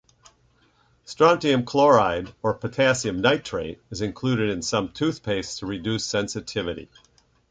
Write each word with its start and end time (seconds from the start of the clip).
Strontium 1.05 1.63
chloride 1.63 2.33
or 2.41 2.55
potassium 2.55 3.21
nitrate 3.21 3.79
is 3.91 4.01
included 4.01 4.49
in 4.49 4.63
some 4.63 4.89
toothpastes 4.89 5.59
to 5.59 5.67
reduce 5.67 6.07
sensitivity. 6.07 6.89